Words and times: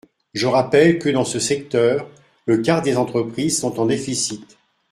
Je 0.33 0.47
rappelle 0.47 0.97
que, 0.97 1.09
dans 1.09 1.23
ce 1.25 1.37
secteur, 1.37 2.09
le 2.47 2.57
quart 2.57 2.81
des 2.81 2.97
entreprises 2.97 3.59
sont 3.59 3.79
en 3.79 3.85
déficit. 3.85 4.57